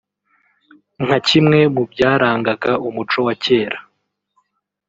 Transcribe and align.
nka 1.03 1.17
kimwe 1.27 1.59
mu 1.73 1.83
byarangaga 1.91 2.71
umuco 2.87 3.17
wa 3.27 3.33
kera 3.43 3.79